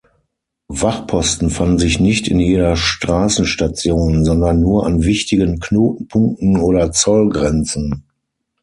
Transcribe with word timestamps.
Wachposten 0.71 1.51
fanden 1.51 1.77
sich 1.77 1.99
nicht 1.99 2.27
in 2.27 2.39
jeder 2.39 2.75
Straßenstation, 2.75 4.25
sondern 4.25 4.59
nur 4.59 4.87
an 4.87 5.03
wichtigen 5.03 5.59
Knotenpunkten 5.59 6.57
oder 6.57 6.91
Zollgrenzen. 6.91 8.03